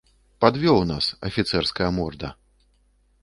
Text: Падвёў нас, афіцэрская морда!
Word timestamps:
Падвёў 0.43 0.79
нас, 0.91 1.09
афіцэрская 1.29 1.89
морда! 1.97 2.29